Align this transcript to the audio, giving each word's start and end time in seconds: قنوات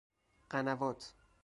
قنوات 0.49 1.13